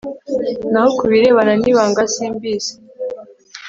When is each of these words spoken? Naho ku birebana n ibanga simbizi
Naho 0.71 0.89
ku 0.97 1.03
birebana 1.11 1.53
n 1.61 1.63
ibanga 1.71 2.01
simbizi 2.13 2.73